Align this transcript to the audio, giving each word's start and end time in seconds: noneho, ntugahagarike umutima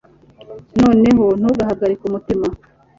noneho, 0.81 1.25
ntugahagarike 1.39 2.03
umutima 2.07 2.45